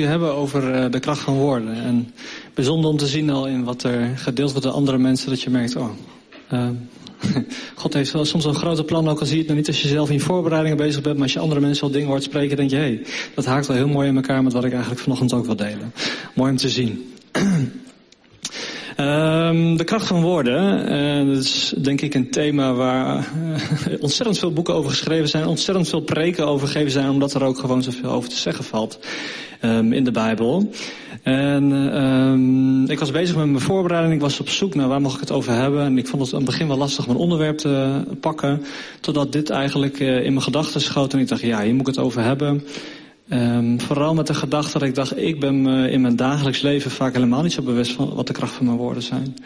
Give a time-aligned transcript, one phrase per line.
[0.00, 1.74] hebben over uh, de kracht van woorden.
[1.74, 2.14] En
[2.54, 5.50] bijzonder om te zien al in wat er gedeeld wordt door andere mensen, dat je
[5.50, 5.90] merkt, oh,
[6.52, 6.68] uh,
[7.74, 9.82] God heeft wel soms een grote plan, ook al zie je het nog niet als
[9.82, 12.56] je zelf in voorbereidingen bezig bent, maar als je andere mensen al dingen hoort spreken,
[12.56, 15.02] denk je, hé, hey, dat haakt wel heel mooi in elkaar met wat ik eigenlijk
[15.02, 15.92] vanochtend ook wil delen.
[16.34, 17.12] Mooi om te zien.
[18.96, 23.28] Um, de kracht van woorden, uh, dat is denk ik een thema waar
[23.86, 27.42] uh, ontzettend veel boeken over geschreven zijn, ontzettend veel preken over gegeven zijn, omdat er
[27.42, 28.98] ook gewoon zoveel over te zeggen valt
[29.60, 30.70] um, in de Bijbel.
[31.22, 35.14] En um, ik was bezig met mijn voorbereiding, ik was op zoek naar waar mag
[35.14, 35.84] ik het over hebben.
[35.84, 38.62] En ik vond het aan het begin wel lastig om een onderwerp te pakken,
[39.00, 41.94] totdat dit eigenlijk uh, in mijn gedachten schoot en ik dacht, ja, hier moet ik
[41.94, 42.64] het over hebben.
[43.32, 46.90] Um, vooral met de gedachte dat ik dacht, ik ben me in mijn dagelijks leven
[46.90, 49.36] vaak helemaal niet zo bewust van wat de kracht van mijn woorden zijn.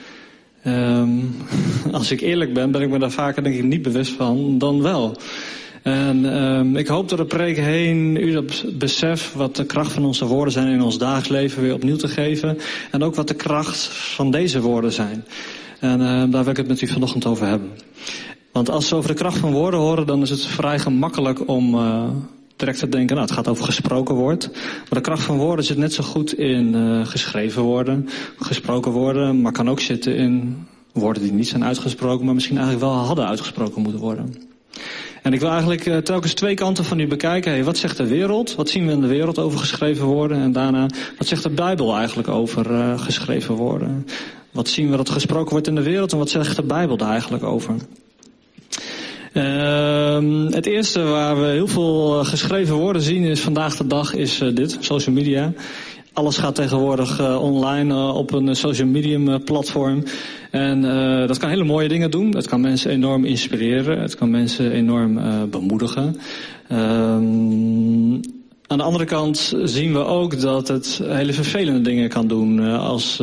[0.66, 1.34] Um,
[1.92, 4.82] als ik eerlijk ben, ben ik me daar vaker denk ik niet bewust van dan
[4.82, 5.16] wel.
[5.82, 10.04] En um, ik hoop door de preek heen u dat besef wat de kracht van
[10.04, 12.58] onze woorden zijn in ons dagelijks leven weer opnieuw te geven.
[12.90, 15.24] En ook wat de kracht van deze woorden zijn.
[15.80, 15.98] En
[16.30, 17.70] daar wil ik het met u vanochtend over hebben.
[18.52, 21.74] Want als we over de kracht van woorden horen, dan is het vrij gemakkelijk om
[21.74, 22.08] uh,
[22.56, 24.50] direct te denken, nou het gaat over gesproken woord.
[24.52, 29.40] Maar de kracht van woorden zit net zo goed in uh, geschreven woorden, gesproken woorden,
[29.40, 33.26] maar kan ook zitten in woorden die niet zijn uitgesproken, maar misschien eigenlijk wel hadden
[33.26, 34.34] uitgesproken moeten worden.
[35.22, 37.50] En ik wil eigenlijk uh, telkens twee kanten van u bekijken.
[37.52, 38.54] Hey, wat zegt de wereld?
[38.54, 40.38] Wat zien we in de wereld over geschreven woorden?
[40.38, 40.86] En daarna,
[41.18, 44.06] wat zegt de Bijbel eigenlijk over uh, geschreven woorden?
[44.50, 47.10] Wat zien we dat gesproken wordt in de wereld en wat zegt de Bijbel daar
[47.10, 47.74] eigenlijk over?
[49.36, 50.18] Uh,
[50.50, 54.54] het eerste waar we heel veel geschreven woorden zien is vandaag de dag is uh,
[54.54, 55.52] dit, social media.
[56.12, 60.02] Alles gaat tegenwoordig uh, online uh, op een social medium platform.
[60.50, 60.82] En
[61.26, 62.36] dat kan hele mooie dingen doen.
[62.36, 64.00] Het kan mensen enorm inspireren.
[64.00, 65.20] Het kan mensen enorm
[65.50, 66.16] bemoedigen.
[66.68, 68.12] Ehm,
[68.66, 72.60] aan de andere kant zien we ook dat het hele vervelende dingen kan doen.
[72.78, 73.16] Als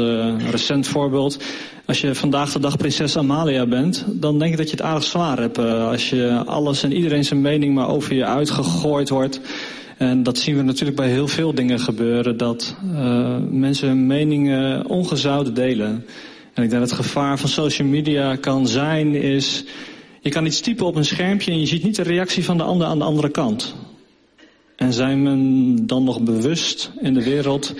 [0.52, 1.38] recent voorbeeld.
[1.86, 5.04] Als je vandaag de dag prinses Amalia bent, dan denk ik dat je het aardig
[5.04, 5.58] zwaar hebt.
[5.58, 9.40] Als je alles en iedereen zijn mening maar over je uitgegooid wordt.
[9.98, 14.88] En dat zien we natuurlijk bij heel veel dingen gebeuren, dat uh, mensen hun meningen
[14.88, 16.06] ongezouten delen.
[16.54, 19.64] En ik denk dat het gevaar van social media kan zijn is,
[20.22, 22.64] je kan iets typen op een schermpje en je ziet niet de reactie van de
[22.64, 23.76] ander aan de andere kant.
[24.76, 27.74] En zijn men dan nog bewust in de wereld,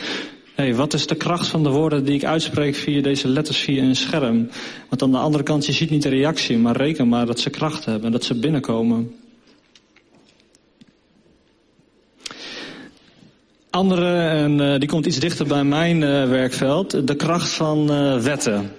[0.56, 3.84] hey, wat is de kracht van de woorden die ik uitspreek via deze letters via
[3.84, 4.50] een scherm?
[4.90, 7.50] Want aan de andere kant, je ziet niet de reactie, maar reken maar dat ze
[7.50, 9.16] kracht hebben, dat ze binnenkomen.
[13.70, 18.20] Andere, en uh, die komt iets dichter bij mijn uh, werkveld, de kracht van uh,
[18.20, 18.72] wetten.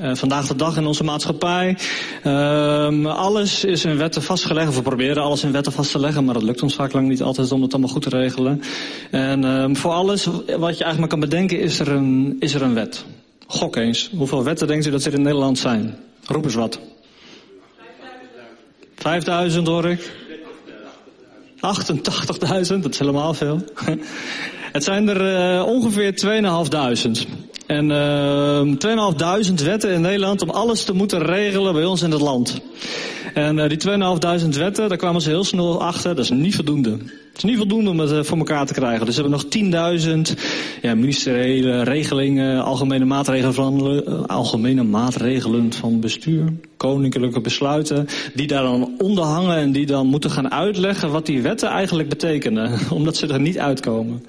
[0.00, 1.78] Uh, vandaag de dag in onze maatschappij,
[2.24, 4.74] uh, alles is in wetten vastgelegd.
[4.74, 7.22] We proberen alles in wetten vast te leggen, maar dat lukt ons vaak lang niet
[7.22, 8.62] altijd om het allemaal goed te regelen.
[9.10, 12.62] En uh, voor alles wat je eigenlijk maar kan bedenken is er een, is er
[12.62, 13.04] een wet.
[13.46, 15.96] Gok eens, hoeveel wetten denkt u dat er in Nederland zijn?
[16.24, 16.80] Roep eens wat.
[18.96, 20.19] 5000 hoor ik.
[21.60, 23.64] 88.000, dat is helemaal veel.
[24.72, 26.12] Het zijn er uh, ongeveer
[27.24, 27.30] 2.500.
[27.66, 32.20] En uh, 2.500 wetten in Nederland om alles te moeten regelen bij ons in het
[32.20, 32.60] land.
[33.34, 33.78] En uh, die
[34.44, 36.90] 2.500 wetten, daar kwamen ze heel snel achter, dat is niet voldoende.
[36.90, 39.06] Het is niet voldoende om het uh, voor elkaar te krijgen.
[39.06, 39.40] Dus we hebben
[39.72, 39.96] nog
[40.28, 40.40] 10.000
[40.82, 48.62] ja, ministeriële regelingen, algemene maatregelen, van, uh, algemene maatregelen van bestuur, koninklijke besluiten, die daar
[48.62, 53.16] dan onder hangen en die dan moeten gaan uitleggen wat die wetten eigenlijk betekenen, omdat
[53.16, 54.24] ze er niet uitkomen.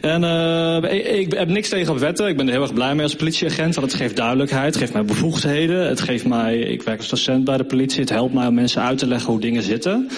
[0.00, 2.28] En uh, ik, heb niks tegen wetten.
[2.28, 3.74] Ik ben er heel erg blij mee als politieagent.
[3.74, 5.88] Want het geeft duidelijkheid, het geeft mij bevoegdheden.
[5.88, 8.00] Het geeft mij, ik werk als docent bij de politie.
[8.00, 10.08] Het helpt mij om mensen uit te leggen hoe dingen zitten.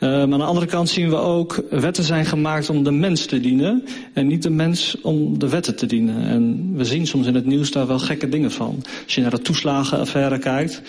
[0.00, 3.26] Uh, maar aan de andere kant zien we ook, wetten zijn gemaakt om de mens
[3.26, 3.84] te dienen.
[4.12, 6.26] En niet de mens om de wetten te dienen.
[6.26, 8.84] En we zien soms in het nieuws daar wel gekke dingen van.
[9.04, 10.82] Als je naar de toeslagenaffaire kijkt.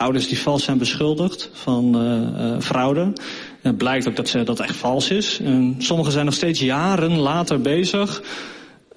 [0.00, 3.12] Ouders die vals zijn beschuldigd van uh, uh, fraude.
[3.60, 5.40] Het blijkt ook dat ze, dat echt vals is.
[5.44, 8.22] En sommigen zijn nog steeds jaren later bezig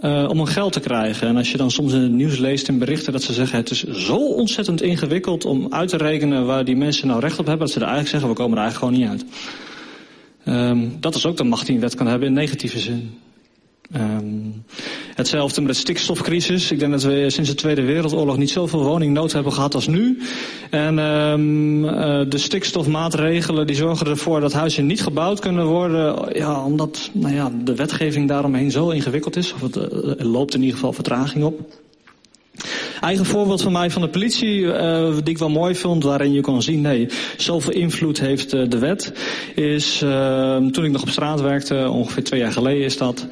[0.01, 1.27] uh, om hun geld te krijgen.
[1.27, 3.57] En als je dan soms in het nieuws leest in berichten dat ze zeggen...
[3.57, 7.45] het is zo ontzettend ingewikkeld om uit te rekenen waar die mensen nou recht op
[7.45, 7.65] hebben...
[7.65, 9.25] dat ze er eigenlijk zeggen, we komen er eigenlijk gewoon niet
[10.45, 10.69] uit.
[10.69, 13.17] Um, dat is ook de macht die een wet kan hebben in negatieve zin.
[13.91, 14.63] Um,
[15.15, 16.71] hetzelfde met de stikstofcrisis.
[16.71, 20.19] Ik denk dat we sinds de Tweede Wereldoorlog niet zoveel woningnood hebben gehad als nu.
[20.69, 21.81] En um,
[22.29, 26.37] de stikstofmaatregelen die zorgen ervoor dat huizen niet gebouwd kunnen worden.
[26.37, 29.53] Ja, omdat nou ja, de wetgeving daaromheen zo ingewikkeld is.
[29.53, 29.75] Of het,
[30.19, 31.59] er loopt in ieder geval vertraging op.
[33.03, 36.41] Eigen voorbeeld van mij van de politie, uh, die ik wel mooi vond, waarin je
[36.41, 37.07] kon zien, nee,
[37.37, 39.13] zoveel invloed heeft uh, de wet,
[39.55, 43.27] is uh, toen ik nog op straat werkte, ongeveer twee jaar geleden is dat.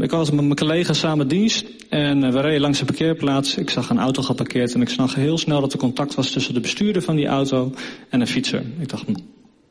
[0.00, 3.56] ik was met mijn collega samen dienst en we reden langs een parkeerplaats.
[3.56, 6.54] Ik zag een auto geparkeerd en ik zag heel snel dat er contact was tussen
[6.54, 7.72] de bestuurder van die auto
[8.08, 8.62] en een fietser.
[8.80, 9.14] Ik dacht, hm,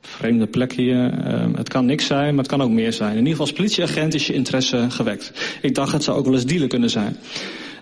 [0.01, 1.27] vreemde plek hier.
[1.27, 3.11] Uh, het kan niks zijn, maar het kan ook meer zijn.
[3.11, 5.31] In ieder geval als politieagent is je interesse gewekt.
[5.61, 7.17] Ik dacht het zou ook wel eens dealer kunnen zijn.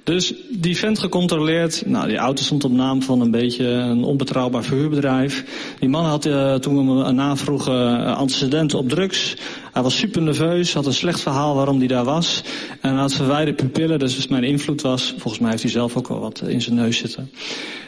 [0.05, 1.83] Dus die vent gecontroleerd.
[1.85, 5.45] Nou, die auto stond op naam van een beetje een onbetrouwbaar verhuurbedrijf.
[5.79, 9.35] Die man had uh, toen we hem navroegen uh, antecedenten op drugs.
[9.75, 12.43] Hij was super nerveus, had een slecht verhaal waarom hij daar was.
[12.81, 15.13] En hij had verwijderde pupillen, dus als mijn invloed was.
[15.17, 17.31] Volgens mij heeft hij zelf ook wel wat in zijn neus zitten.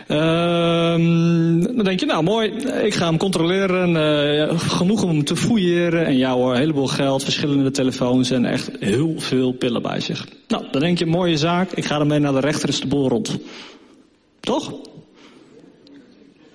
[0.07, 2.49] Ehm, dan denk je, nou mooi,
[2.83, 3.95] ik ga hem controleren.
[3.95, 6.05] Uh, genoeg om hem te fouilleren.
[6.05, 10.27] En ja hoor, heleboel geld, verschillende telefoons en echt heel veel pillen bij zich.
[10.47, 11.71] Nou, dan denk je, mooie zaak.
[11.71, 13.37] Ik ga ermee naar de rechter, is de boel rond.
[14.39, 14.73] Toch?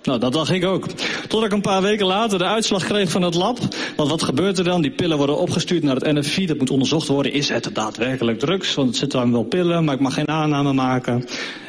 [0.02, 0.87] Nou, dat dacht ik ook.
[1.28, 3.58] Tot ik een paar weken later de uitslag kreeg van het lab.
[3.96, 4.82] Want wat gebeurt er dan?
[4.82, 6.46] Die pillen worden opgestuurd naar het NFI.
[6.46, 7.32] Dat moet onderzocht worden.
[7.32, 8.75] Is het daadwerkelijk drugs?
[8.75, 11.25] Want het zitten dan wel pillen, maar ik mag geen aanname maken.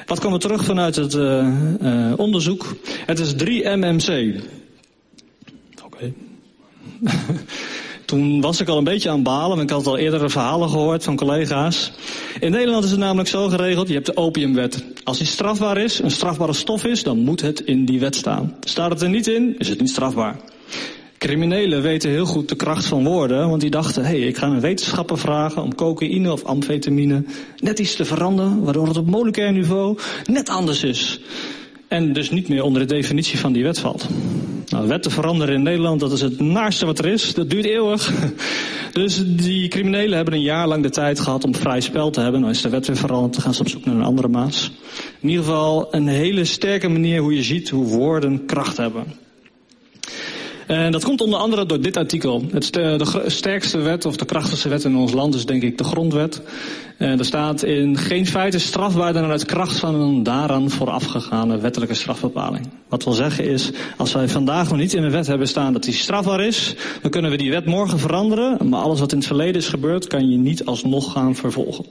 [0.06, 1.47] Wat kwam er terug vanuit het uh,
[1.81, 2.75] uh, onderzoek?
[3.06, 4.41] Het is 3 MMC.
[5.83, 5.85] Oké.
[5.85, 6.13] Okay.
[8.05, 11.03] Toen was ik al een beetje aan balen, want ik had al eerdere verhalen gehoord
[11.03, 11.91] van collega's.
[12.39, 14.83] In Nederland is het namelijk zo geregeld, je hebt de opiumwet.
[15.03, 18.55] Als die strafbaar is, een strafbare stof is, dan moet het in die wet staan.
[18.59, 20.39] Staat het er niet in, is het niet strafbaar.
[21.17, 24.47] Criminelen weten heel goed de kracht van woorden, want die dachten, hé, hey, ik ga
[24.47, 27.23] een wetenschapper vragen om cocaïne of amfetamine
[27.57, 31.19] net iets te veranderen, waardoor het op moleculair niveau net anders is.
[31.88, 34.07] En dus niet meer onder de definitie van die wet valt.
[34.88, 37.33] Wetten veranderen in Nederland, dat is het naarste wat er is.
[37.33, 38.12] Dat duurt eeuwig.
[38.94, 42.39] Dus die criminelen hebben een jaar lang de tijd gehad om vrij spel te hebben.
[42.39, 44.71] Nou is de wet weer veranderd, dan gaan ze op zoek naar een andere maas.
[45.19, 49.03] In ieder geval een hele sterke manier hoe je ziet hoe woorden kracht hebben.
[50.68, 52.44] En dat komt onder andere door dit artikel.
[52.51, 55.83] Het de sterkste wet of de krachtigste wet in ons land is denk ik de
[55.83, 56.42] grondwet.
[56.98, 61.57] En er staat in geen feit is strafbaarder dan uit kracht van een daaraan voorafgegaane
[61.57, 62.69] wettelijke strafbepaling.
[62.89, 65.83] Wat wil zeggen is, als wij vandaag nog niet in een wet hebben staan dat
[65.83, 68.69] die strafbaar is, dan kunnen we die wet morgen veranderen.
[68.69, 71.86] Maar alles wat in het verleden is gebeurd, kan je niet alsnog gaan vervolgen.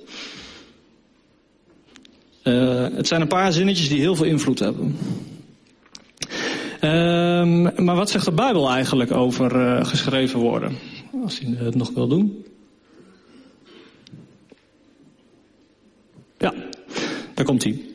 [2.95, 4.97] Het zijn een paar zinnetjes die heel veel invloed hebben.
[6.85, 10.77] Um, maar wat zegt de Bijbel eigenlijk over uh, geschreven woorden?
[11.23, 12.45] Als hij het nog wil doen.
[16.39, 16.55] Ja,
[17.35, 17.92] daar komt hij.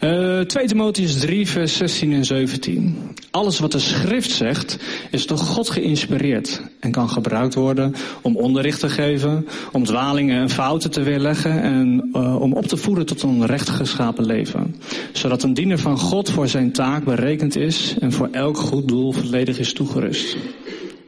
[0.00, 2.96] Uh, 2 Timotheus 3, vers 16 en 17.
[3.30, 4.78] Alles wat de schrift zegt
[5.10, 10.50] is door God geïnspireerd en kan gebruikt worden om onderricht te geven, om dwalingen en
[10.50, 14.76] fouten te weerleggen en uh, om op te voeden tot een rechtgeschapen leven.
[15.12, 19.12] Zodat een diener van God voor zijn taak berekend is en voor elk goed doel
[19.12, 20.36] volledig is toegerust.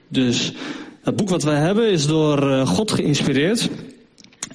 [0.09, 0.53] Dus
[1.03, 3.69] het boek wat wij hebben is door uh, God geïnspireerd.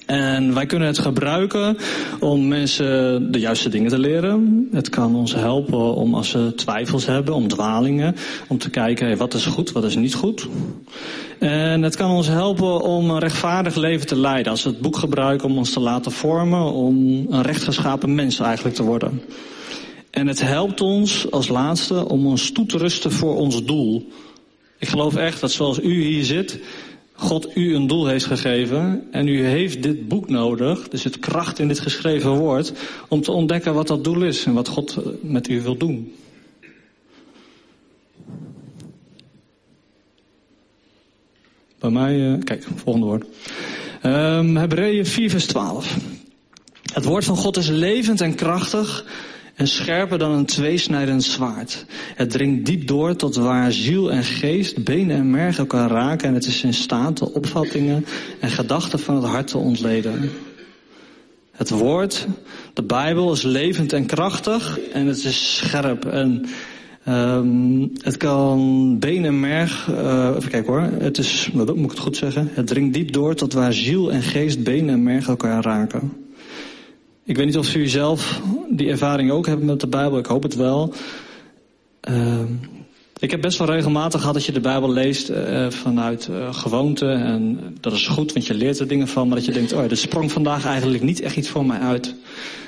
[0.06, 1.76] En wij kunnen het gebruiken
[2.20, 4.68] om mensen de juiste dingen te leren.
[4.72, 8.16] Het kan ons helpen om als ze twijfels hebben, om dwalingen,
[8.48, 10.48] om te kijken wat is goed, wat is niet goed.
[11.38, 14.52] En het kan ons helpen om een rechtvaardig leven te leiden.
[14.52, 16.96] Als we het boek gebruiken om ons te laten vormen, om
[17.30, 19.22] een rechtgeschapen mens eigenlijk te worden.
[20.10, 24.08] En het helpt ons als laatste om ons toe te rusten voor ons doel.
[24.78, 26.60] Ik geloof echt dat zoals u hier zit,
[27.16, 31.58] God u een doel heeft gegeven en u heeft dit boek nodig, dus het kracht
[31.58, 32.72] in dit geschreven woord,
[33.08, 36.14] om te ontdekken wat dat doel is en wat God met u wil doen.
[41.78, 43.26] Bij mij, uh, kijk, volgende woord.
[44.02, 45.96] Um, Hebreeën 4 vers 12.
[46.92, 49.04] Het woord van God is levend en krachtig
[49.54, 51.84] en scherper dan een tweesnijdend zwaard.
[52.14, 56.34] Het dringt diep door tot waar ziel en geest, benen en merg elkaar raken en
[56.34, 58.06] het is in staat de opvattingen
[58.40, 60.30] en gedachten van het hart te ontleden.
[61.50, 62.26] Het woord,
[62.72, 66.46] de Bijbel, is levend en krachtig en het is scherp en
[67.08, 71.90] um, het kan been en merg, uh, even kijken hoor, het is, wat moet ik
[71.90, 72.48] het goed zeggen?
[72.52, 76.23] Het dringt diep door tot waar ziel en geest, benen en merg elkaar raken.
[77.26, 80.18] Ik weet niet of u zelf die ervaring ook hebben met de Bijbel.
[80.18, 80.94] Ik hoop het wel.
[82.10, 82.40] Uh,
[83.18, 87.06] ik heb best wel regelmatig gehad dat je de Bijbel leest uh, vanuit uh, gewoonte.
[87.06, 89.26] En dat is goed, want je leert er dingen van.
[89.26, 91.78] Maar dat je denkt, oh ja, dit sprong vandaag eigenlijk niet echt iets voor mij
[91.78, 92.14] uit.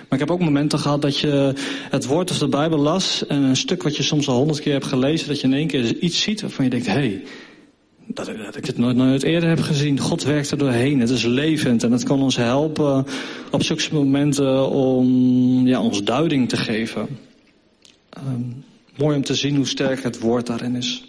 [0.08, 1.54] Maar ik heb ook momenten gehad dat je
[1.90, 3.26] het woord of de Bijbel las.
[3.26, 5.28] En een stuk wat je soms al honderd keer hebt gelezen.
[5.28, 7.22] Dat je in één keer iets ziet waarvan je denkt, hé, hey,
[8.06, 10.00] dat, dat, ik het nooit, nooit eerder heb gezien.
[10.00, 11.00] God werkt er doorheen.
[11.00, 13.06] Het is levend en het kan ons helpen
[13.50, 15.06] op zulke momenten om
[15.66, 17.08] ja, ons duiding te geven.
[18.18, 18.64] Um,
[18.96, 21.04] mooi om te zien hoe sterk het woord daarin is.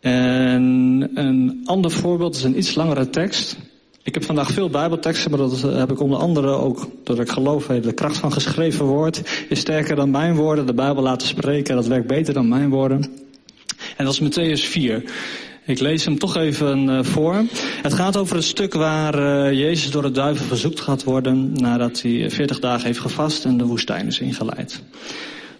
[0.00, 3.56] En een ander voorbeeld is een iets langere tekst.
[4.02, 7.66] Ik heb vandaag veel bijbelteksten, maar dat heb ik onder andere ook doordat ik geloof.
[7.66, 10.66] De kracht van geschreven woord is sterker dan mijn woorden.
[10.66, 13.21] De Bijbel laten spreken, dat werkt beter dan mijn woorden.
[13.96, 15.02] En dat is Matthäus 4.
[15.64, 17.44] Ik lees hem toch even uh, voor.
[17.82, 22.02] Het gaat over het stuk waar uh, Jezus door de duivel verzoekt gaat worden nadat
[22.02, 24.82] hij 40 dagen heeft gevast en de woestijn is ingeleid.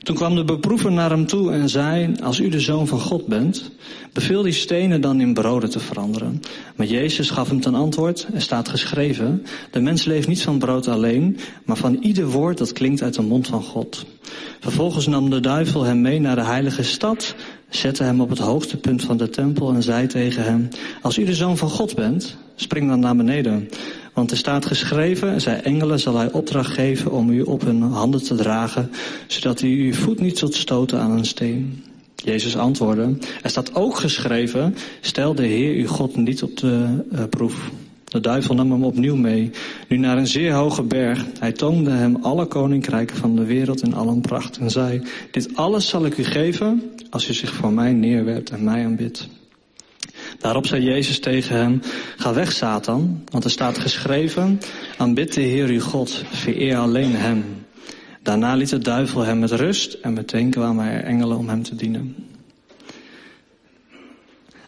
[0.03, 3.27] Toen kwam de beproever naar hem toe en zei, als u de zoon van God
[3.27, 3.71] bent,
[4.13, 6.41] beveel die stenen dan in broden te veranderen.
[6.77, 10.89] Maar Jezus gaf hem ten antwoord, er staat geschreven, de mens leeft niet van brood
[10.89, 14.07] alleen, maar van ieder woord dat klinkt uit de mond van God.
[14.61, 17.35] Vervolgens nam de duivel hem mee naar de heilige stad,
[17.75, 20.69] zette hem op het hoogste punt van de tempel en zei tegen hem,
[21.03, 23.69] als u de zoon van God bent, spring dan naar beneden.
[24.13, 28.23] Want er staat geschreven, zijn engelen zal hij opdracht geven om u op hun handen
[28.23, 28.91] te dragen,
[29.27, 31.85] zodat u uw voet niet zult stoten aan een steen.
[32.17, 37.25] Jezus antwoordde, er staat ook geschreven, stel de Heer uw God niet op de uh,
[37.31, 37.71] proef.
[38.13, 39.51] De duivel nam hem opnieuw mee,
[39.89, 41.25] nu naar een zeer hoge berg.
[41.39, 45.89] Hij toonde hem alle koninkrijken van de wereld in allen pracht en zei, dit alles
[45.89, 49.29] zal ik u geven als u zich voor mij neerwerpt en mij aanbidt.
[50.39, 51.81] Daarop zei Jezus tegen hem,
[52.17, 54.61] ga weg Satan, want er staat geschreven,
[54.97, 57.45] aanbid de Heer uw God, vereer alleen hem.
[58.23, 61.75] Daarna liet de duivel hem met rust en meteen kwamen er engelen om hem te
[61.75, 62.32] dienen.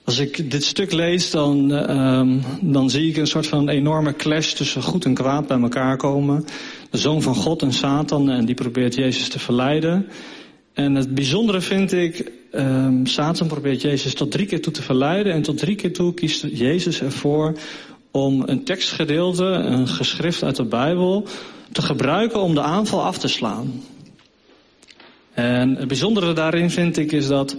[0.05, 4.53] Als ik dit stuk lees, dan, uh, dan zie ik een soort van enorme clash
[4.53, 6.45] tussen goed en kwaad bij elkaar komen.
[6.91, 10.07] De zoon van God en Satan, en die probeert Jezus te verleiden.
[10.73, 15.33] En het bijzondere vind ik, um, Satan probeert Jezus tot drie keer toe te verleiden.
[15.33, 17.59] En tot drie keer toe kiest Jezus ervoor
[18.11, 21.27] om een tekstgedeelte, een geschrift uit de Bijbel,
[21.73, 23.83] te gebruiken om de aanval af te slaan.
[25.33, 27.57] En het bijzondere daarin vind ik is dat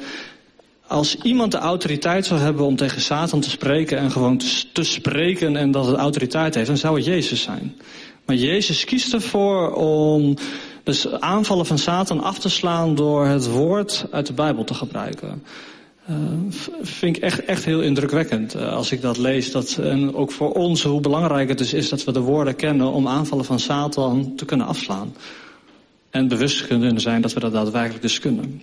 [0.88, 5.56] als iemand de autoriteit zou hebben om tegen Satan te spreken en gewoon te, spreken
[5.56, 7.76] en dat het autoriteit heeft, dan zou het Jezus zijn.
[8.26, 10.36] Maar Jezus kiest ervoor om
[10.84, 15.44] dus aanvallen van Satan af te slaan door het woord uit de Bijbel te gebruiken.
[16.10, 16.16] Uh,
[16.82, 19.52] vind ik echt, echt heel indrukwekkend uh, als ik dat lees.
[19.52, 22.92] Dat, en ook voor ons hoe belangrijk het dus is dat we de woorden kennen
[22.92, 25.16] om aanvallen van Satan te kunnen afslaan.
[26.10, 28.62] En bewust kunnen zijn dat we dat daadwerkelijk dus kunnen.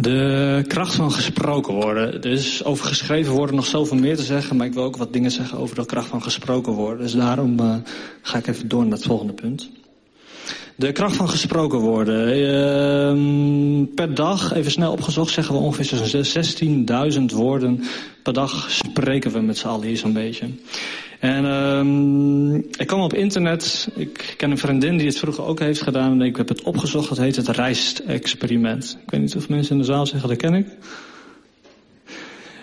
[0.00, 2.22] De kracht van gesproken worden.
[2.22, 5.12] Er is over geschreven woorden nog zoveel meer te zeggen, maar ik wil ook wat
[5.12, 6.98] dingen zeggen over de kracht van gesproken worden.
[6.98, 7.74] Dus daarom uh,
[8.22, 9.70] ga ik even door naar het volgende punt.
[10.76, 12.38] De kracht van gesproken woorden.
[12.38, 16.24] Uh, per dag, even snel opgezocht, zeggen we ongeveer
[17.18, 17.84] 16.000 woorden
[18.22, 20.46] per dag spreken we met z'n allen hier zo'n beetje.
[21.18, 25.82] En um, ik kwam op internet, ik ken een vriendin die het vroeger ook heeft
[25.82, 28.98] gedaan en ik heb het opgezocht, dat heet het reisexperiment.
[29.04, 30.66] Ik weet niet of mensen in de zaal zeggen, dat ken ik.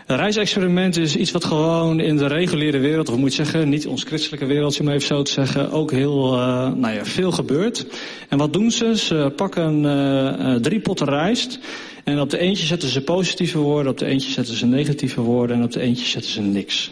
[0.05, 4.03] Een reisexperiment is iets wat gewoon in de reguliere wereld, of moet zeggen, niet ons
[4.03, 7.85] christelijke wereldje, maar even zo te zeggen, ook heel uh, nou ja, veel gebeurt.
[8.29, 8.97] En wat doen ze?
[8.97, 11.59] Ze pakken uh, drie potten rijst
[12.03, 15.57] en op de eentje zetten ze positieve woorden, op de eentje zetten ze negatieve woorden
[15.57, 16.91] en op de eentje zetten ze niks.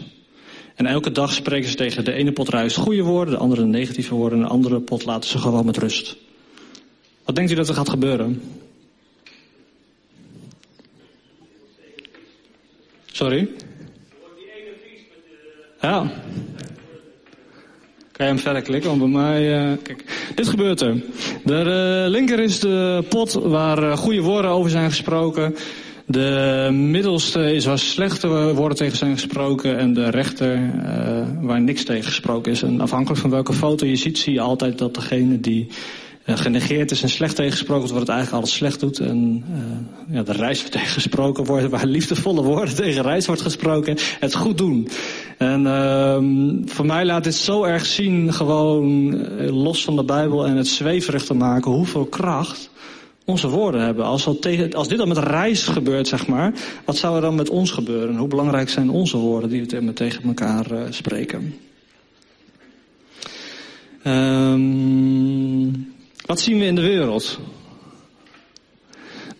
[0.74, 4.14] En elke dag spreken ze tegen de ene pot rijst goede woorden, de andere negatieve
[4.14, 6.16] woorden en de andere pot laten ze gewoon met rust.
[7.24, 8.42] Wat denkt u dat er gaat gebeuren?
[13.06, 13.48] Sorry?
[15.80, 16.12] Ja.
[18.12, 18.98] Kan je hem verder klikken?
[18.98, 19.70] Want bij mij...
[19.70, 21.02] Uh, kijk, dit gebeurt er.
[21.44, 25.56] De uh, linker is de pot waar uh, goede woorden over zijn gesproken.
[26.06, 31.84] De middelste is waar slechte woorden tegen zijn gesproken en de rechter uh, waar niks
[31.84, 32.62] tegen gesproken is.
[32.62, 35.68] En afhankelijk van welke foto je ziet, zie je altijd dat degene die
[36.26, 38.98] uh, genegeerd is en slecht tegengesproken wordt, het eigenlijk alles slecht doet.
[38.98, 43.96] En uh, ja, de reis wordt tegengesproken wordt, waar liefdevolle woorden tegen reis wordt gesproken.
[44.20, 44.88] Het goed doen.
[45.38, 49.16] En uh, voor mij laat dit zo erg zien, gewoon
[49.50, 52.70] los van de Bijbel en het zweverig te maken, hoeveel kracht
[53.24, 54.04] onze woorden hebben.
[54.04, 54.26] Als,
[54.72, 56.52] als dit dan met reis gebeurt, zeg maar,
[56.84, 58.16] wat zou er dan met ons gebeuren?
[58.16, 61.54] Hoe belangrijk zijn onze woorden die we tegen elkaar uh, spreken?
[64.06, 65.92] Um,
[66.26, 67.40] wat zien we in de wereld?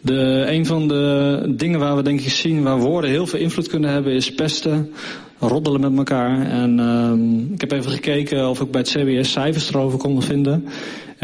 [0.00, 3.68] De, een van de dingen waar we denk ik zien waar woorden heel veel invloed
[3.68, 4.92] kunnen hebben is pesten,
[5.38, 6.46] roddelen met elkaar.
[6.46, 10.68] En uh, ik heb even gekeken of ik bij het CBS cijfers erover kon vinden.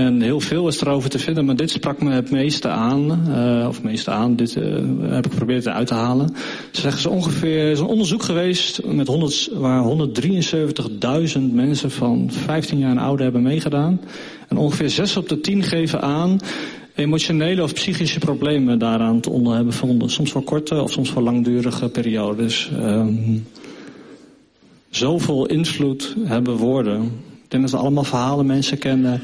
[0.00, 3.28] En heel veel is erover te vinden, maar dit sprak me het meeste aan.
[3.28, 4.64] Uh, of het meeste aan, dit uh,
[5.00, 6.34] heb ik geprobeerd uit te halen.
[6.70, 9.84] Ze zeggen ze ongeveer, is een onderzoek geweest met 100, waar
[11.34, 14.00] 173.000 mensen van 15 jaar en ouder hebben meegedaan.
[14.48, 16.38] En ongeveer 6 op de 10 geven aan
[16.94, 20.10] emotionele of psychische problemen daaraan te onder hebben gevonden.
[20.10, 22.70] Soms voor korte of soms voor langdurige periodes.
[22.82, 23.46] Um,
[24.90, 27.02] zoveel invloed hebben woorden.
[27.44, 29.20] Ik denk dat we allemaal verhalen mensen kennen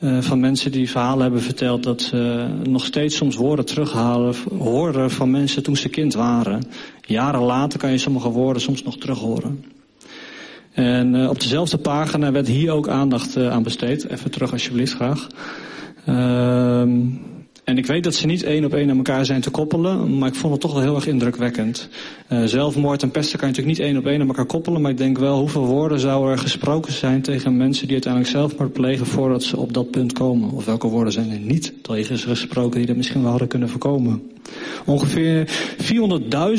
[0.00, 5.10] uh, van mensen die verhalen hebben verteld dat ze nog steeds soms woorden terughalen, horen
[5.10, 6.62] van mensen toen ze kind waren.
[7.00, 9.64] Jaren later kan je sommige woorden soms nog terughoren.
[10.72, 14.08] En uh, op dezelfde pagina werd hier ook aandacht uh, aan besteed.
[14.08, 15.26] Even terug alsjeblieft graag.
[16.06, 16.98] Ehm,
[17.66, 20.28] en ik weet dat ze niet één op één aan elkaar zijn te koppelen, maar
[20.28, 21.88] ik vond het toch wel heel erg indrukwekkend.
[22.28, 24.90] Uh, zelfmoord en pesten kan je natuurlijk niet één op één aan elkaar koppelen, maar
[24.90, 29.06] ik denk wel hoeveel woorden zou er gesproken zijn tegen mensen die uiteindelijk zelfmoord plegen
[29.06, 30.50] voordat ze op dat punt komen.
[30.50, 33.68] Of welke woorden zijn er niet tegen ze gesproken die dat misschien wel hadden kunnen
[33.68, 34.22] voorkomen.
[34.84, 35.48] Ongeveer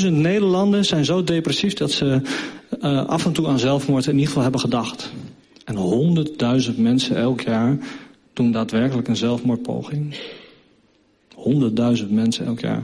[0.03, 2.21] 400.000 Nederlanders zijn zo depressief dat ze
[2.81, 5.11] uh, af en toe aan zelfmoord in ieder geval hebben gedacht.
[5.65, 5.75] En
[6.71, 7.77] 100.000 mensen elk jaar
[8.33, 10.15] doen daadwerkelijk een zelfmoordpoging.
[11.53, 12.83] 100.000 mensen elk jaar.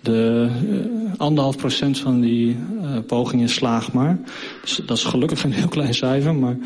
[0.00, 4.18] De uh, anderhalf procent van die uh, pogingen slaagt maar.
[4.62, 6.34] Dus dat is gelukkig een heel klein cijfer.
[6.34, 6.56] Maar,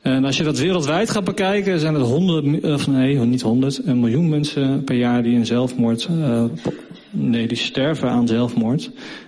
[0.00, 4.00] en als je dat wereldwijd gaat bekijken, zijn het honderd, of nee, niet honderd, een
[4.00, 6.44] miljoen mensen per jaar die een zelfmoord, uh,
[7.10, 8.84] nee, die sterven aan zelfmoord.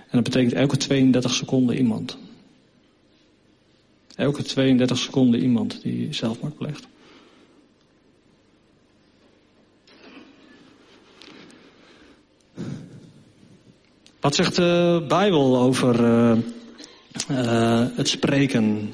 [0.09, 2.17] En dat betekent elke 32 seconden iemand.
[4.15, 6.87] Elke 32 seconden iemand die zelfmoord pleegt.
[14.29, 16.31] Wat zegt de Bijbel over uh,
[17.31, 18.93] uh, het spreken?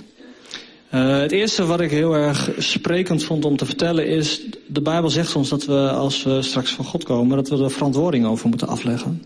[0.93, 5.09] Uh, het eerste wat ik heel erg sprekend vond om te vertellen is, de Bijbel
[5.09, 8.49] zegt ons dat we als we straks van God komen, dat we er verantwoording over
[8.49, 9.23] moeten afleggen.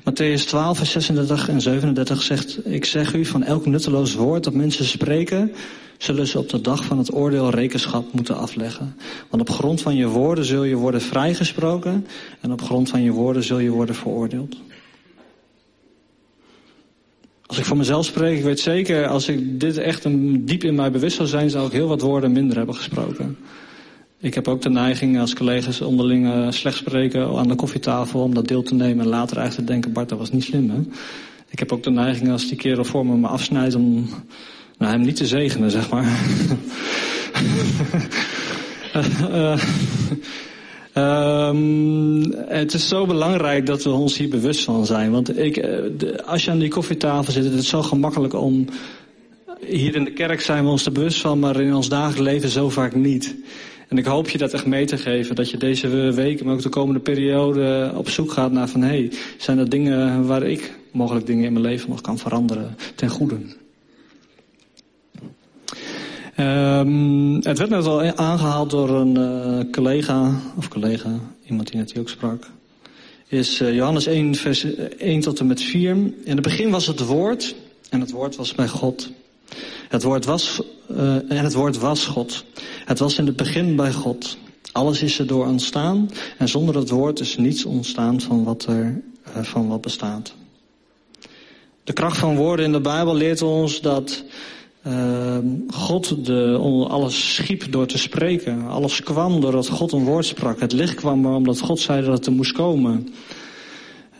[0.00, 4.54] Matthäus 12, vers 36 en 37 zegt, ik zeg u, van elk nutteloos woord dat
[4.54, 5.52] mensen spreken,
[5.98, 8.96] zullen ze op de dag van het oordeel rekenschap moeten afleggen.
[9.30, 12.06] Want op grond van je woorden zul je worden vrijgesproken
[12.40, 14.56] en op grond van je woorden zul je worden veroordeeld.
[17.52, 20.74] Als ik voor mezelf spreek, ik weet zeker, als ik dit echt een, diep in
[20.74, 23.36] mij bewust zou zijn, zou ik heel wat woorden minder hebben gesproken.
[24.18, 28.34] Ik heb ook de neiging als collega's onderling uh, slecht spreken aan de koffietafel om
[28.34, 30.78] dat deel te nemen en later eigenlijk te denken, Bart, dat was niet slim hè.
[31.48, 34.08] Ik heb ook de neiging als die kerel voor me me afsnijdt om
[34.78, 36.20] nou, hem niet te zegenen, zeg maar.
[39.30, 39.58] uh,
[40.94, 45.10] Um, het is zo belangrijk dat we ons hier bewust van zijn.
[45.10, 45.78] Want ik, eh,
[46.26, 48.64] als je aan die koffietafel zit, het is zo gemakkelijk om...
[49.66, 52.48] Hier in de kerk zijn we ons er bewust van, maar in ons dagelijks leven
[52.48, 53.36] zo vaak niet.
[53.88, 56.62] En ik hoop je dat echt mee te geven, dat je deze weken, maar ook
[56.62, 58.82] de komende periode op zoek gaat naar van...
[58.82, 62.76] hé, hey, zijn er dingen waar ik mogelijk dingen in mijn leven nog kan veranderen
[62.94, 63.36] ten goede?
[66.38, 71.10] Um, het werd net al aangehaald door een uh, collega, of collega,
[71.48, 72.50] iemand die net hier ook sprak.
[73.26, 75.90] Is uh, Johannes 1, vers 1 tot en met 4.
[75.90, 77.54] In het begin was het woord,
[77.90, 79.10] en het woord was bij God.
[79.88, 80.62] Het woord was,
[81.28, 82.44] en het woord was God.
[82.84, 84.36] Het was in het begin bij God.
[84.72, 89.00] Alles is erdoor ontstaan, en zonder het woord is niets ontstaan van wat er,
[89.42, 90.34] van wat bestaat.
[91.84, 94.24] De kracht van woorden in de Bijbel leert ons dat
[94.86, 96.56] uh, God de,
[96.88, 98.66] alles schiep door te spreken.
[98.66, 100.60] Alles kwam doordat God een woord sprak.
[100.60, 103.08] Het licht kwam omdat God zei dat het er moest komen.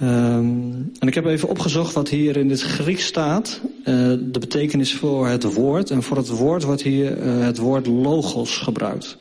[0.02, 3.60] Um, en ik heb even opgezocht wat hier in dit Grieks staat.
[3.64, 3.84] Uh,
[4.20, 5.90] de betekenis voor het woord.
[5.90, 9.16] En voor het woord wordt hier uh, het woord logos gebruikt.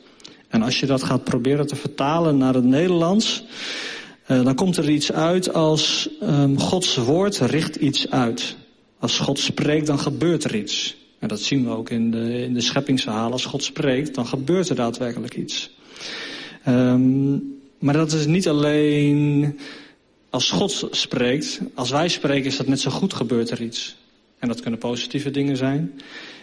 [0.48, 3.44] En als je dat gaat proberen te vertalen naar het Nederlands...
[4.28, 8.56] Uh, dan komt er iets uit als um, Gods woord richt iets uit.
[8.98, 10.96] Als God spreekt, dan gebeurt er iets.
[11.22, 13.32] En dat zien we ook in de, in de scheppingsverhalen.
[13.32, 15.70] Als God spreekt, dan gebeurt er daadwerkelijk iets.
[16.68, 19.58] Um, maar dat is niet alleen
[20.30, 21.60] als God spreekt.
[21.74, 23.96] Als wij spreken is dat net zo goed gebeurt er iets.
[24.38, 25.92] En dat kunnen positieve dingen zijn.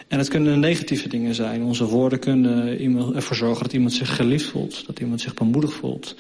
[0.08, 1.64] En het kunnen negatieve dingen zijn.
[1.64, 4.86] Onze woorden kunnen ervoor zorgen dat iemand zich geliefd voelt.
[4.86, 6.16] Dat iemand zich bemoedigd voelt.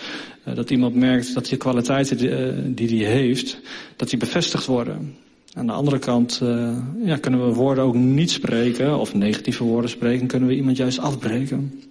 [0.48, 3.60] Uh, dat iemand merkt dat die kwaliteiten die hij uh, die die heeft,
[3.95, 5.15] dat die bevestigd worden.
[5.54, 9.90] Aan de andere kant uh, ja, kunnen we woorden ook niet spreken, of negatieve woorden
[9.90, 11.82] spreken, kunnen we iemand juist afbreken.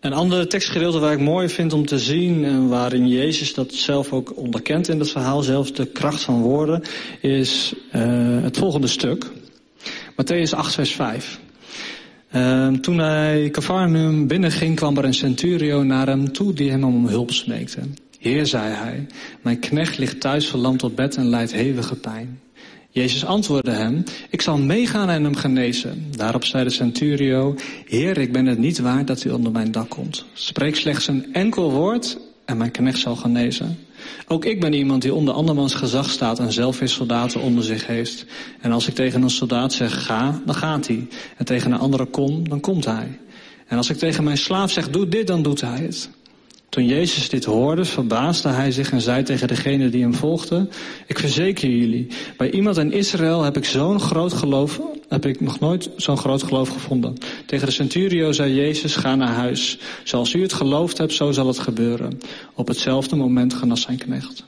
[0.00, 4.12] Een ander tekstgedeelte waar ik mooi vind om te zien en waarin Jezus dat zelf
[4.12, 6.82] ook onderkent in het verhaal, zelfs de kracht van woorden,
[7.20, 9.30] is uh, het volgende stuk.
[10.10, 11.40] Matthäus 8, vers 5.
[12.32, 17.06] Uh, toen hij Cafarnaum binnenging, kwam er een centurio naar hem toe die hem om
[17.06, 17.80] hulp smeekte.
[18.20, 19.06] Heer, zei hij,
[19.42, 22.40] mijn knecht ligt thuis verlamd op bed en lijdt hevige pijn.
[22.90, 26.06] Jezus antwoordde hem, ik zal meegaan en hem genezen.
[26.16, 27.54] Daarop zei de centurio,
[27.86, 30.24] Heer, ik ben het niet waard dat u onder mijn dak komt.
[30.32, 33.78] Spreek slechts een enkel woord en mijn knecht zal genezen.
[34.26, 37.86] Ook ik ben iemand die onder andermans gezag staat en zelf weer soldaten onder zich
[37.86, 38.26] heeft.
[38.60, 41.08] En als ik tegen een soldaat zeg ga, dan gaat hij.
[41.36, 43.18] En tegen een andere kom, dan komt hij.
[43.66, 46.10] En als ik tegen mijn slaaf zeg doe dit, dan doet hij het.
[46.70, 50.68] Toen Jezus dit hoorde, verbaasde hij zich en zei tegen degene die hem volgde,
[51.06, 52.06] ik verzeker jullie,
[52.36, 56.42] bij iemand in Israël heb ik zo'n groot geloof, heb ik nog nooit zo'n groot
[56.42, 57.14] geloof gevonden.
[57.46, 59.78] Tegen de centurio zei Jezus, ga naar huis.
[60.04, 62.20] Zoals u het geloofd hebt, zo zal het gebeuren.
[62.54, 64.44] Op hetzelfde moment genas zijn knecht.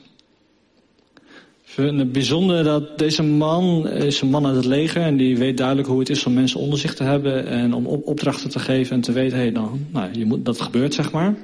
[1.75, 5.87] Het bijzonder dat deze man is een man uit het leger en die weet duidelijk
[5.87, 9.01] hoe het is om mensen onder zich te hebben en om opdrachten te geven en
[9.01, 11.35] te weten, hé hey, dan, nou, je moet, dat gebeurt zeg maar.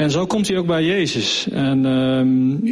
[0.00, 1.48] En zo komt hij ook bij Jezus.
[1.52, 2.64] En um,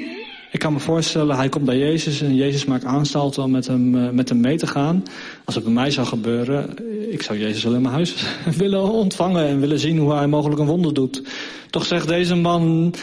[0.53, 3.95] ik kan me voorstellen, hij komt bij Jezus en Jezus maakt aanstalten om met hem,
[3.95, 5.03] uh, met hem mee te gaan.
[5.45, 6.77] Als het bij mij zou gebeuren,
[7.11, 8.15] ik zou Jezus in mijn huis
[8.57, 11.23] willen ontvangen en willen zien hoe hij mogelijk een wonder doet.
[11.71, 12.95] Toch zegt deze man,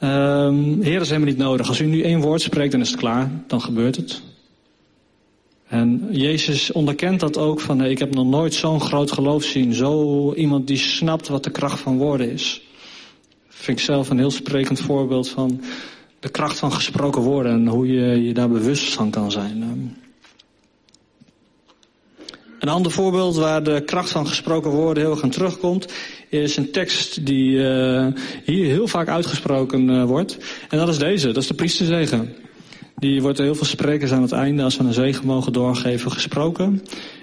[0.00, 1.68] um, Heer is helemaal niet nodig.
[1.68, 4.22] Als u nu één woord spreekt, dan is het klaar, dan gebeurt het.
[5.68, 9.72] En Jezus onderkent dat ook van, ik heb nog nooit zo'n groot geloof zien.
[9.72, 12.64] Zo iemand die snapt wat de kracht van woorden is
[13.56, 15.60] vind ik zelf een heel sprekend voorbeeld van
[16.20, 19.62] de kracht van gesproken woorden en hoe je je daar bewust van kan zijn.
[19.62, 20.04] Ehm.
[22.58, 25.92] Een ander voorbeeld waar de kracht van gesproken woorden heel erg aan terugkomt,
[26.28, 28.06] is een tekst die uh,
[28.44, 30.36] hier heel vaak uitgesproken uh, wordt.
[30.68, 32.34] En dat is deze, dat is de priesterzegen.
[32.96, 36.12] Die wordt er heel veel sprekers aan het einde, als we een zegen mogen doorgeven,
[36.12, 36.82] gesproken.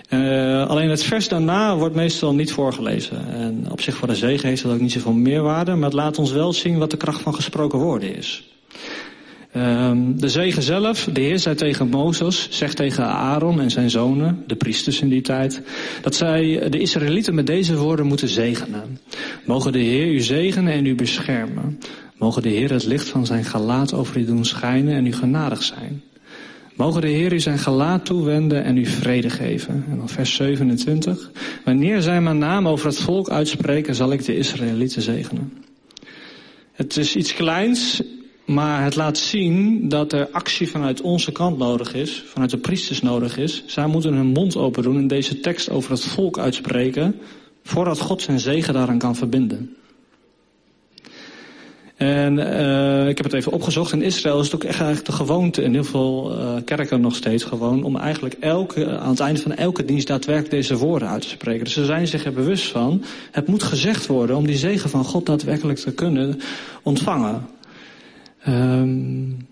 [0.09, 3.27] Uh, alleen het vers daarna wordt meestal niet voorgelezen.
[3.33, 6.17] En op zich voor de zegen heeft dat ook niet zoveel meerwaarde, maar het laat
[6.17, 8.51] ons wel zien wat de kracht van gesproken woorden is.
[9.55, 14.43] Um, de zegen zelf, de Heer zei tegen Mozes, zegt tegen Aaron en zijn zonen,
[14.47, 15.61] de priesters in die tijd,
[16.01, 18.99] dat zij de Israëlieten met deze woorden moeten zegenen.
[19.45, 21.79] Mogen de Heer u zegenen en u beschermen.
[22.17, 25.63] Mogen de Heer het licht van zijn gelaat over u doen schijnen en u genadig
[25.63, 26.03] zijn.
[26.75, 29.86] Mogen de Heer u zijn gelaat toewenden en u vrede geven.
[29.89, 31.31] En dan vers 27.
[31.65, 35.53] Wanneer zij mijn naam over het volk uitspreken, zal ik de Israëlieten zegenen.
[36.71, 38.01] Het is iets kleins,
[38.45, 43.01] maar het laat zien dat er actie vanuit onze kant nodig is, vanuit de priesters
[43.01, 43.63] nodig is.
[43.65, 47.15] Zij moeten hun mond open doen en deze tekst over het volk uitspreken,
[47.63, 49.75] voordat God zijn zegen daaraan kan verbinden.
[52.03, 53.91] En uh, ik heb het even opgezocht.
[53.91, 57.15] In Israël is het ook echt eigenlijk de gewoonte in heel veel uh, kerken nog
[57.15, 61.21] steeds gewoon om eigenlijk elke, aan het einde van elke dienst daadwerkelijk deze woorden uit
[61.21, 61.63] te spreken.
[61.63, 63.03] Dus ze zijn zich er bewust van.
[63.31, 66.39] Het moet gezegd worden om die zegen van God daadwerkelijk te kunnen
[66.81, 67.47] ontvangen.
[68.47, 69.47] Um,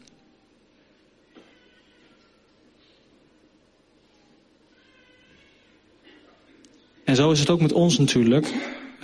[7.03, 8.53] en zo is het ook met ons natuurlijk.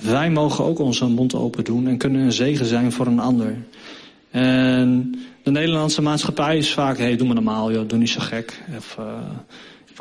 [0.01, 3.55] Wij mogen ook onze mond open doen en kunnen een zegen zijn voor een ander.
[4.31, 8.63] En de Nederlandse maatschappij is vaak, hey, doe maar normaal, joh, doe niet zo gek.
[8.77, 9.05] Of, uh,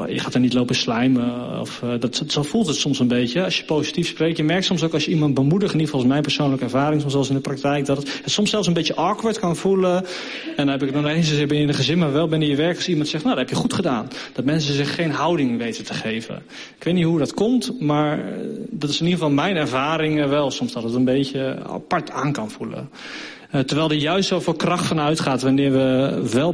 [0.08, 1.60] je gaat er niet lopen slijmen.
[1.60, 3.44] Of, uh, dat, zo voelt het soms een beetje.
[3.44, 4.36] Als je positief spreekt.
[4.36, 5.72] Je merkt soms ook als je iemand bemoedigt.
[5.72, 7.00] In ieder geval is mijn persoonlijke ervaring.
[7.00, 7.86] Soms zelfs in de praktijk.
[7.86, 9.96] Dat het, het soms zelfs een beetje awkward kan voelen.
[10.56, 11.98] En dan heb ik nog eens ben in een gezin.
[11.98, 12.76] Maar wel binnen je werk.
[12.76, 13.24] Als iemand zegt.
[13.24, 14.08] Nou dat heb je goed gedaan.
[14.32, 16.42] Dat mensen zich geen houding weten te geven.
[16.78, 17.80] Ik weet niet hoe dat komt.
[17.80, 18.24] Maar eh,
[18.70, 20.50] dat is in ieder geval mijn ervaring wel.
[20.50, 22.88] Soms dat het een beetje apart aan kan voelen.
[23.54, 26.52] Uh, terwijl er juist zoveel kracht van uitgaat wanneer we wel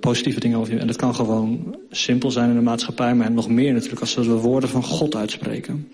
[0.00, 3.72] positieve dingen, over En dat kan gewoon simpel zijn in de maatschappij, maar nog meer
[3.72, 5.92] natuurlijk als we de woorden van God uitspreken.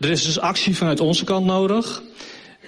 [0.00, 2.02] Er is dus actie vanuit onze kant nodig.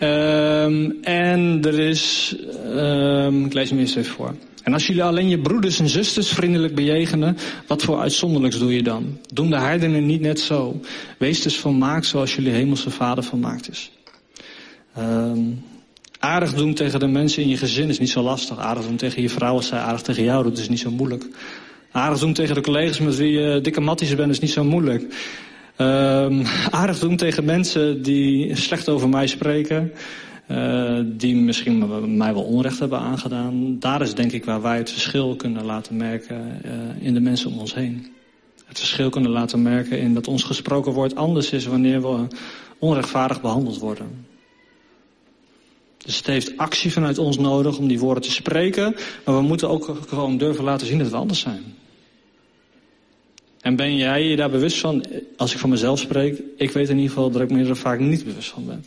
[0.01, 2.35] Um, en er is,
[2.67, 4.35] um, ik lees hem eerst even voor.
[4.65, 8.83] En als jullie alleen je broeders en zusters vriendelijk bejegenen, wat voor uitzonderlijks doe je
[8.83, 9.19] dan?
[9.33, 10.81] Doen de heidenen niet net zo?
[11.19, 13.91] Wees dus volmaakt zoals jullie hemelse vader volmaakt is.
[14.99, 15.65] Um,
[16.19, 18.59] aardig doen tegen de mensen in je gezin is niet zo lastig.
[18.59, 21.27] Aardig doen tegen je vrouw als zij aardig tegen jou doet is niet zo moeilijk.
[21.91, 25.03] Aardig doen tegen de collega's met wie je dikke matties bent is niet zo moeilijk.
[25.79, 29.93] Um, aardig doen tegen mensen die slecht over mij spreken.
[30.51, 33.79] Uh, die misschien mij wel onrecht hebben aangedaan.
[33.79, 37.51] Daar is denk ik waar wij het verschil kunnen laten merken uh, in de mensen
[37.51, 38.07] om ons heen.
[38.65, 42.27] Het verschil kunnen laten merken in dat ons gesproken woord anders is wanneer we
[42.79, 44.27] onrechtvaardig behandeld worden.
[46.05, 48.95] Dus het heeft actie vanuit ons nodig om die woorden te spreken.
[49.25, 51.63] Maar we moeten ook gewoon durven laten zien dat we anders zijn.
[53.61, 55.05] En ben jij je daar bewust van?
[55.37, 57.99] Als ik van mezelf spreek, ik weet in ieder geval dat ik me er vaak
[57.99, 58.85] niet bewust van ben.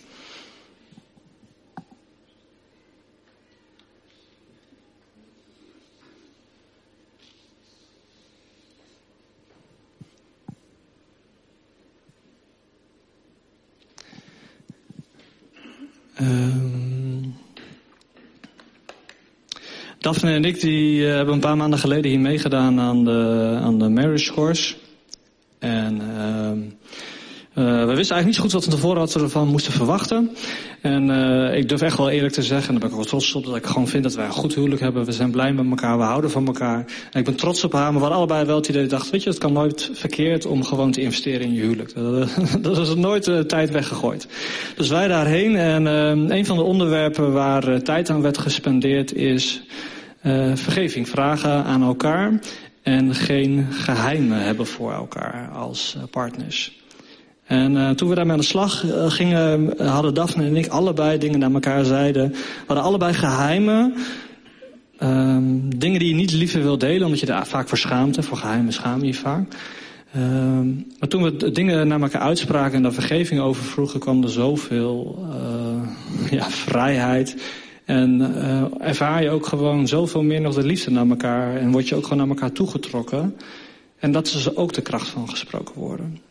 [16.21, 17.35] Um,
[19.99, 23.79] Daphne en ik die, uh, hebben een paar maanden geleden hier meegedaan aan de, aan
[23.79, 24.75] de Marriage Course.
[25.59, 26.51] En uh,
[27.57, 30.31] we wisten eigenlijk niet zo goed wat we tevoren we ervan moesten verwachten.
[30.81, 33.33] En uh, ik durf echt wel eerlijk te zeggen, en daar ben ik wel trots
[33.33, 35.05] op, dat ik gewoon vind dat wij een goed huwelijk hebben.
[35.05, 36.85] We zijn blij met elkaar, we houden van elkaar.
[37.11, 39.23] En ik ben trots op haar, maar we hadden allebei wel het idee, dacht, weet
[39.23, 41.93] je, het kan nooit verkeerd om gewoon te investeren in je huwelijk.
[41.93, 42.29] Dat,
[42.61, 44.27] dat is nooit tijd weggegooid.
[44.75, 45.85] Dus wij daarheen en
[46.31, 49.61] een van de onderwerpen waar tijd aan werd gespendeerd is
[50.53, 52.39] vergeving vragen aan elkaar
[52.81, 56.85] en geen geheimen hebben voor elkaar als partners.
[57.47, 61.17] En uh, toen we daarmee aan de slag uh, gingen, hadden Daphne en ik allebei
[61.17, 62.31] dingen naar elkaar zeiden.
[62.31, 63.93] We hadden allebei geheimen.
[65.03, 68.25] Um, dingen die je niet liever wil delen, omdat je daar vaak voor schaamt.
[68.25, 69.53] Voor geheimen schaam je vaak.
[70.15, 74.29] Um, maar toen we dingen naar elkaar uitspraken en daar vergeving over vroegen, kwam er
[74.29, 77.37] zoveel uh, ja, vrijheid.
[77.85, 78.35] En
[78.79, 81.55] ervaar je ook gewoon zoveel meer nog de liefde naar elkaar.
[81.55, 83.35] En word je ook gewoon naar elkaar toegetrokken.
[83.99, 86.26] En dat is dus ook de kracht van gesproken worden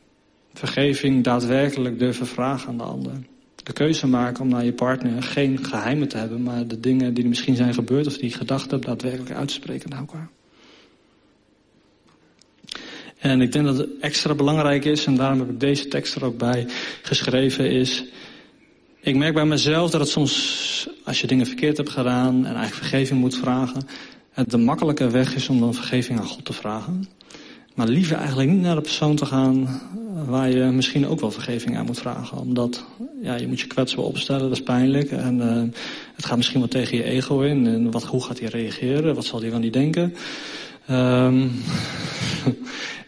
[0.59, 3.13] vergeving daadwerkelijk durven vragen aan de ander.
[3.55, 7.23] De keuze maken om naar je partner geen geheimen te hebben, maar de dingen die
[7.23, 10.29] er misschien zijn gebeurd of die je gedacht hebt, daadwerkelijk uit te spreken naar elkaar.
[13.19, 16.25] En ik denk dat het extra belangrijk is, en daarom heb ik deze tekst er
[16.25, 16.67] ook bij
[17.03, 18.05] geschreven, is.
[19.01, 22.75] Ik merk bij mezelf dat het soms, als je dingen verkeerd hebt gedaan en eigenlijk
[22.75, 23.83] vergeving moet vragen,
[24.31, 27.09] het de makkelijke weg is om dan vergeving aan God te vragen.
[27.77, 29.81] Maar liever eigenlijk niet naar de persoon te gaan
[30.27, 32.39] waar je misschien ook wel vergeving aan moet vragen.
[32.39, 32.85] Omdat
[33.23, 35.11] ja, je moet je kwetsbaar opstellen, dat is pijnlijk.
[35.11, 35.63] En uh,
[36.15, 37.67] het gaat misschien wel tegen je ego in.
[37.67, 39.15] En wat, hoe gaat hij reageren?
[39.15, 40.15] Wat zal hij van die denken?
[40.91, 41.51] Um,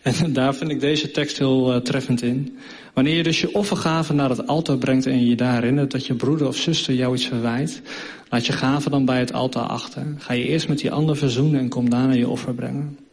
[0.02, 2.59] en daar vind ik deze tekst heel uh, treffend in.
[2.94, 6.07] Wanneer je dus je offergave naar het altaar brengt en je je daar herinnert dat
[6.07, 7.83] je broeder of zuster jou iets verwijt,
[8.28, 10.14] laat je gave dan bij het altaar achter.
[10.18, 13.07] Ga je eerst met die ander verzoenen en kom daarna je offer brengen.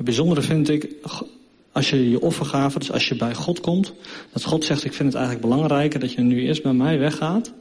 [0.00, 0.88] Het bijzondere vind ik,
[1.72, 3.92] als je je offergave, dus als je bij God komt,
[4.32, 7.52] dat God zegt, ik vind het eigenlijk belangrijker dat je nu eerst bij mij weggaat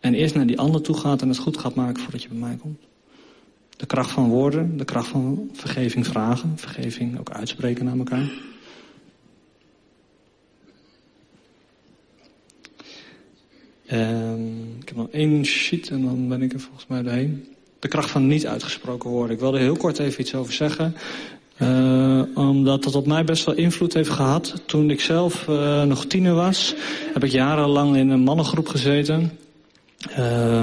[0.00, 2.38] en eerst naar die ander toe gaat en het goed gaat maken voordat je bij
[2.38, 2.78] mij komt.
[3.76, 8.32] De kracht van woorden, de kracht van vergeving vragen, vergeving ook uitspreken naar elkaar.
[13.92, 17.46] Um, ik heb nog één sheet en dan ben ik er volgens mij doorheen.
[17.78, 19.34] De kracht van niet uitgesproken woorden.
[19.34, 20.94] Ik wilde heel kort even iets over zeggen.
[21.62, 24.62] Uh, omdat dat op mij best wel invloed heeft gehad.
[24.66, 26.74] Toen ik zelf uh, nog tiener was,
[27.12, 29.38] heb ik jarenlang in een mannengroep gezeten.
[30.18, 30.62] Uh,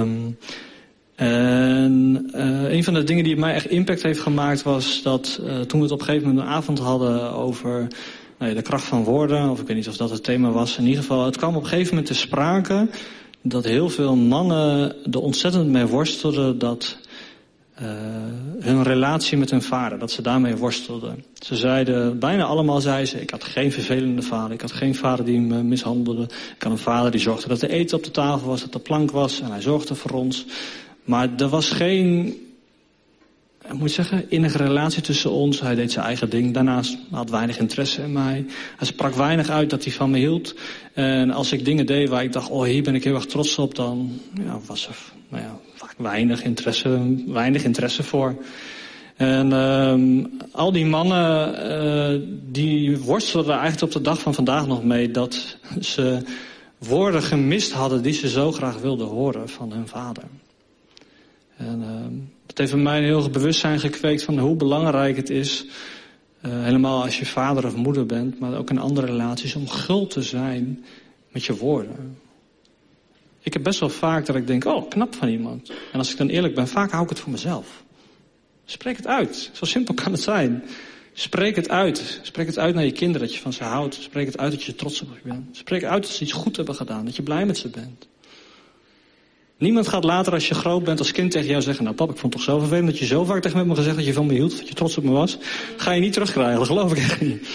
[1.14, 5.78] en uh, een van de dingen die mij echt impact heeft gemaakt was dat toen
[5.78, 7.88] we het op een gegeven moment een avond hadden over
[8.38, 10.78] nou ja, de kracht van woorden, of ik weet niet of dat het thema was.
[10.78, 12.88] In ieder geval, het kwam op een gegeven moment te sprake
[13.42, 16.98] dat heel veel mannen er ontzettend mee worstelden dat
[18.66, 21.24] hun relatie met hun vader, dat ze daarmee worstelden.
[21.34, 24.52] Ze zeiden, bijna allemaal zeiden ze, ik had geen vervelende vader.
[24.52, 26.22] Ik had geen vader die me mishandelde.
[26.56, 28.80] Ik had een vader die zorgde dat er eten op de tafel was, dat er
[28.80, 30.46] plank was en hij zorgde voor ons.
[31.04, 32.26] Maar er was geen,
[33.64, 35.60] ik moet zeggen, innige relatie tussen ons.
[35.60, 36.54] Hij deed zijn eigen ding.
[36.54, 38.44] Daarnaast had weinig interesse in mij.
[38.76, 40.54] Hij sprak weinig uit dat hij van me hield.
[40.92, 43.58] En als ik dingen deed waar ik dacht, oh hier ben ik heel erg trots
[43.58, 44.96] op, dan ja, was er
[45.28, 48.36] nou ja, vaak weinig interesse, weinig interesse voor.
[49.16, 54.84] En um, al die mannen, uh, die worstelden eigenlijk op de dag van vandaag nog
[54.84, 56.22] mee dat ze
[56.78, 60.24] woorden gemist hadden die ze zo graag wilden horen van hun vader.
[61.56, 65.66] En uh, dat heeft in mij een heel bewustzijn gekweekt van hoe belangrijk het is,
[66.46, 70.06] uh, helemaal als je vader of moeder bent, maar ook in andere relaties, om gul
[70.06, 70.84] te zijn
[71.32, 72.18] met je woorden.
[73.46, 75.72] Ik heb best wel vaak dat ik denk, oh, knap van iemand.
[75.92, 77.82] En als ik dan eerlijk ben, vaak hou ik het voor mezelf.
[78.64, 79.50] Spreek het uit.
[79.52, 80.64] Zo simpel kan het zijn.
[81.12, 82.20] Spreek het uit.
[82.22, 83.94] Spreek het uit naar je kinderen dat je van ze houdt.
[83.94, 85.56] Spreek het uit dat je trots op je bent.
[85.56, 87.04] Spreek uit dat ze iets goed hebben gedaan.
[87.04, 88.08] Dat je blij met ze bent.
[89.58, 91.84] Niemand gaat later als je groot bent als kind tegen jou zeggen...
[91.84, 93.96] nou pap, ik vond het toch zo vervelend dat je zo vaak tegen me gezegd...
[93.96, 95.38] dat je van me hield, dat je trots op me was.
[95.76, 97.48] Ga je niet terugkrijgen, dat geloof ik echt niet.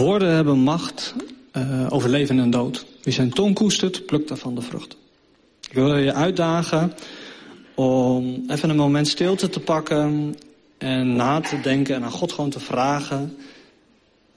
[0.00, 1.14] Woorden hebben macht
[1.56, 2.86] uh, over leven en dood.
[3.02, 4.96] Wie zijn tong koestert, plukt daarvan de vrucht.
[5.68, 6.92] Ik wil je uitdagen
[7.74, 10.36] om even een moment stilte te pakken
[10.78, 13.36] en na te denken en aan God gewoon te vragen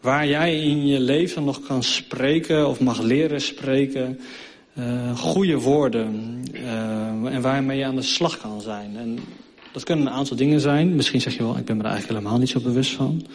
[0.02, 4.20] waar jij in je leven nog kan spreken of mag leren spreken.
[4.80, 8.98] Uh, goede woorden uh, en waarmee je aan de slag kan zijn.
[8.98, 9.20] En
[9.72, 10.96] dat kunnen een aantal dingen zijn.
[10.96, 13.26] Misschien zeg je wel, ik ben me er eigenlijk helemaal niet zo bewust van.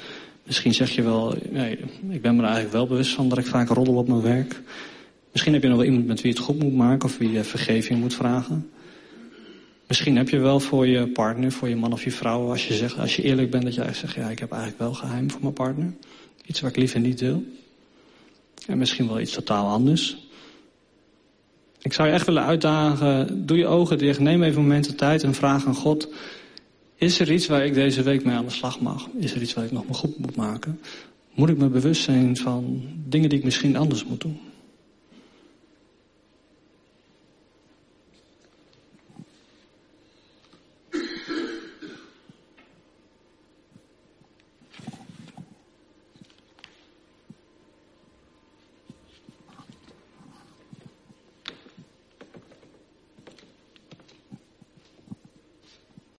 [0.49, 3.47] Misschien zeg je wel, nee, ik ben me er eigenlijk wel bewust van dat ik
[3.47, 4.63] vaak roddel op mijn werk.
[5.33, 7.31] Misschien heb je nog wel iemand met wie je het goed moet maken of wie
[7.31, 8.71] je vergeving moet vragen.
[9.87, 12.75] Misschien heb je wel voor je partner, voor je man of je vrouw, als je,
[12.75, 15.31] zegt, als je eerlijk bent, dat je eigenlijk zegt, ja, ik heb eigenlijk wel geheim
[15.31, 15.93] voor mijn partner.
[16.47, 17.45] Iets wat ik liever niet wil.
[18.67, 20.29] En misschien wel iets totaal anders.
[21.83, 25.23] Ik zou je echt willen uitdagen, doe je ogen dicht, neem even moment de tijd
[25.23, 26.09] en vraag aan God,
[26.99, 29.09] is er iets waar ik deze week mee aan de slag mag?
[29.19, 30.81] Is er iets waar ik nog me goed moet maken?
[31.35, 34.41] Moet ik me bewust zijn van dingen die ik misschien anders moet doen?